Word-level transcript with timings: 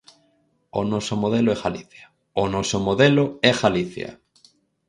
O 0.79 0.81
noso 0.91 1.15
modelo 1.23 1.49
é 1.55 1.57
Galicia, 1.63 2.05
¡o 2.41 2.43
noso 2.55 2.77
modelo 2.87 3.23
é 3.49 3.51
Galicia! 3.61 4.09